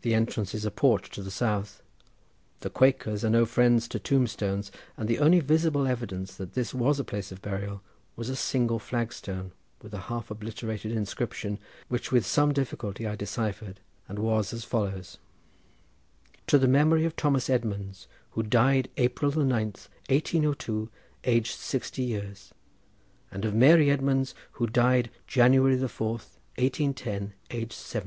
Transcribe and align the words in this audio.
The 0.00 0.14
entrance 0.14 0.54
is 0.54 0.64
a 0.64 0.70
porch 0.70 1.10
to 1.10 1.22
the 1.22 1.30
south. 1.30 1.82
The 2.60 2.70
Quakers 2.70 3.26
are 3.26 3.28
no 3.28 3.44
friends 3.44 3.88
to 3.88 3.98
tombstones, 3.98 4.72
and 4.96 5.06
the 5.06 5.18
only 5.18 5.40
visible 5.40 5.86
evidence 5.86 6.34
that 6.36 6.54
this 6.54 6.72
was 6.72 6.98
a 6.98 7.04
place 7.04 7.30
of 7.30 7.42
burial 7.42 7.82
was 8.16 8.30
a 8.30 8.36
single 8.36 8.78
flagstone, 8.78 9.52
with 9.82 9.92
a 9.92 9.98
half 10.08 10.30
obliterated 10.30 10.92
inscription, 10.92 11.58
which 11.88 12.10
with 12.10 12.24
some 12.24 12.54
difficulty 12.54 13.06
I 13.06 13.16
deciphered, 13.16 13.80
and 14.08 14.18
was 14.18 14.54
as 14.54 14.64
follows:— 14.64 15.18
To 16.46 16.56
the 16.56 16.66
Memory 16.66 17.04
of 17.04 17.14
Thomas 17.14 17.50
Edmunds 17.50 18.08
Who 18.30 18.42
died 18.42 18.88
April 18.96 19.30
the 19.30 19.44
ninth 19.44 19.90
1802 20.08 20.88
aged 21.24 21.58
60 21.58 22.00
years 22.02 22.54
And 23.30 23.44
of 23.44 23.54
Mary 23.54 23.90
Edmunds 23.90 24.34
Who 24.52 24.66
died 24.66 25.10
January 25.26 25.74
the 25.76 25.86
fourth 25.90 26.40
1810 26.56 27.34
aged 27.50 27.74
70. 27.74 27.98